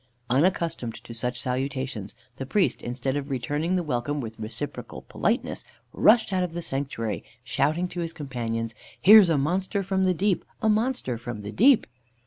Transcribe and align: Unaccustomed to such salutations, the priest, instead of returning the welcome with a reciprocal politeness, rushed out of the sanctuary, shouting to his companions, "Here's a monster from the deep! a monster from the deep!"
Unaccustomed 0.31 0.95
to 1.03 1.13
such 1.13 1.39
salutations, 1.39 2.15
the 2.37 2.45
priest, 2.47 2.81
instead 2.81 3.15
of 3.15 3.29
returning 3.29 3.75
the 3.75 3.83
welcome 3.83 4.19
with 4.19 4.39
a 4.39 4.41
reciprocal 4.41 5.03
politeness, 5.03 5.63
rushed 5.93 6.33
out 6.33 6.41
of 6.41 6.53
the 6.55 6.61
sanctuary, 6.63 7.23
shouting 7.43 7.87
to 7.87 7.99
his 7.99 8.11
companions, 8.11 8.73
"Here's 8.99 9.29
a 9.29 9.37
monster 9.37 9.83
from 9.83 10.03
the 10.05 10.15
deep! 10.15 10.43
a 10.59 10.69
monster 10.69 11.19
from 11.19 11.43
the 11.43 11.51
deep!" 11.51 11.85